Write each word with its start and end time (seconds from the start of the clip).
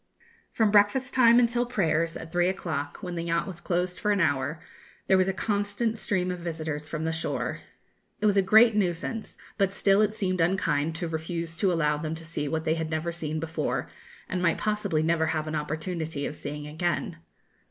From 0.51 0.71
breakfast 0.71 1.13
time 1.13 1.37
until 1.37 1.63
prayers, 1.63 2.17
at 2.17 2.31
three 2.31 2.49
o'clock, 2.49 2.97
when 3.03 3.13
the 3.13 3.25
yacht 3.25 3.45
was 3.45 3.61
closed 3.61 3.99
for 3.99 4.09
an 4.09 4.19
hour, 4.19 4.59
there 5.05 5.15
was 5.15 5.27
a 5.27 5.31
constant 5.31 5.95
stream 5.95 6.31
of 6.31 6.39
visitors 6.39 6.89
from 6.89 7.03
the 7.03 7.11
shore. 7.11 7.59
It 8.19 8.25
was 8.25 8.35
a 8.35 8.41
great 8.41 8.73
nuisance; 8.75 9.37
but 9.59 9.71
still 9.71 10.01
it 10.01 10.15
seemed 10.15 10.41
unkind 10.41 10.95
to 10.95 11.07
refuse 11.07 11.55
to 11.57 11.71
allow 11.71 11.97
them 11.97 12.15
to 12.15 12.25
see 12.25 12.47
what 12.47 12.65
they 12.65 12.73
had 12.73 12.89
never 12.89 13.11
seen 13.11 13.39
before, 13.39 13.89
and 14.27 14.41
might 14.41 14.57
possibly 14.57 15.03
never 15.03 15.27
have 15.27 15.45
an 15.45 15.53
opportunity 15.53 16.25
of 16.25 16.35
seeing 16.35 16.65
again. 16.65 17.17